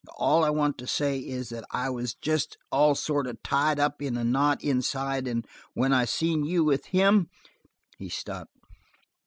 [0.17, 4.01] All I want to say is that I was jest all sort of tied up
[4.01, 7.27] in a knot inside and when I seen you with him"
[7.99, 8.51] He stopped.